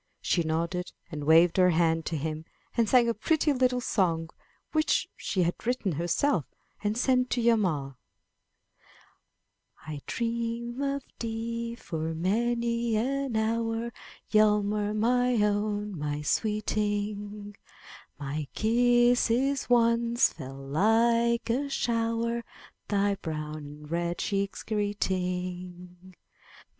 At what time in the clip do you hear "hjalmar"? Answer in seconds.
7.39-7.97, 14.27-14.95